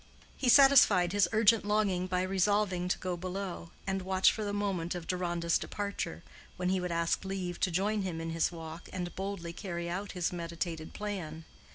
[0.35, 4.95] He satisfied his urgent longing by resolving to go below, and watch for the moment
[4.95, 6.23] of Deronda's departure,
[6.57, 10.13] when he would ask leave to join him in his walk and boldly carry out
[10.13, 11.45] his meditated plan.